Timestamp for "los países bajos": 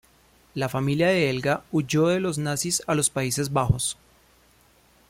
2.95-3.99